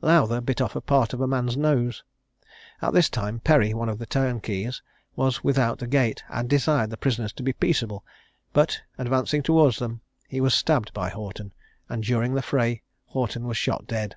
[0.00, 2.02] Lowther bit off part of a man's nose.
[2.80, 4.80] At this time, Perry, one of the turnkeys,
[5.16, 8.02] was without the gate, and desired the prisoners to be peaceable;
[8.54, 11.52] but, advancing towards them, he was stabbed by Houghton,
[11.90, 12.80] and, during the fray,
[13.12, 14.16] Houghton was shot dead.